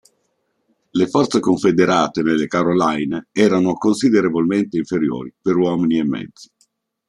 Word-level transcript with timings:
Le 0.89 1.05
forze 1.05 1.39
confederate 1.39 2.23
nelle 2.23 2.47
Caroline 2.47 3.27
erano 3.31 3.73
considerevolmente 3.73 4.77
inferiori 4.77 5.31
per 5.39 5.55
uomini 5.57 5.99
e 5.99 6.03
mezzi. 6.03 6.49